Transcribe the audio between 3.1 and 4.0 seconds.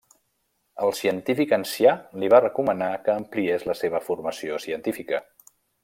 ampliés la